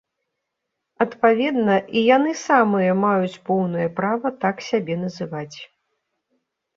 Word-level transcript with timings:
Адпаведна, 1.03 1.75
і 1.99 2.01
яны 2.15 2.31
самыя 2.47 2.95
маюць 3.01 3.41
поўнае 3.49 3.85
права 3.99 4.27
так 4.47 4.55
сябе 4.69 4.95
называць. 5.03 5.57